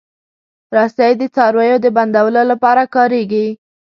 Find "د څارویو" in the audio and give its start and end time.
1.17-1.77